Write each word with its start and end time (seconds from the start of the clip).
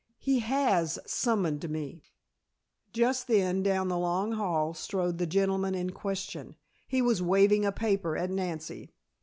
He 0.17 0.39
has 0.39 0.97
summoned 1.05 1.69
me" 1.69 2.01
Just 2.91 3.27
then, 3.27 3.61
down 3.61 3.87
the 3.87 3.99
long 3.99 4.31
hall 4.31 4.73
strode 4.73 5.19
the 5.19 5.27
gentleman 5.27 5.75
in 5.75 5.91
question. 5.91 6.55
He 6.87 7.03
was 7.03 7.21
waving 7.21 7.65
a 7.67 7.71
paper 7.71 8.17
at 8.17 8.31
Nancy. 8.31 8.89